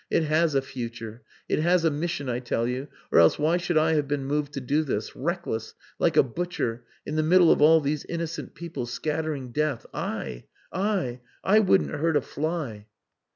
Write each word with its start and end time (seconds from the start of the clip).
It 0.09 0.23
has 0.23 0.55
a 0.55 0.63
future. 0.63 1.21
It 1.47 1.59
has 1.59 1.85
a 1.85 1.91
mission, 1.91 2.27
I 2.27 2.39
tell 2.39 2.65
you, 2.65 2.87
or 3.11 3.19
else 3.19 3.37
why 3.37 3.57
should 3.57 3.77
I 3.77 3.93
have 3.93 4.07
been 4.07 4.25
moved 4.25 4.51
to 4.53 4.59
do 4.59 4.81
this 4.83 5.15
reckless 5.15 5.75
like 5.99 6.17
a 6.17 6.23
butcher 6.23 6.85
in 7.05 7.17
the 7.17 7.21
middle 7.21 7.51
of 7.51 7.61
all 7.61 7.79
these 7.81 8.03
innocent 8.05 8.55
people 8.55 8.87
scattering 8.87 9.51
death 9.51 9.85
I! 9.93 10.45
I!... 10.73 11.19
I 11.43 11.59
wouldn't 11.59 11.91
hurt 11.91 12.17
a 12.17 12.21
fly!" 12.21 12.87